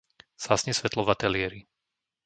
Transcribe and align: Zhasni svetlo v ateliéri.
Zhasni 0.43 0.73
svetlo 0.79 1.01
v 1.05 1.11
ateliéri. 1.15 1.61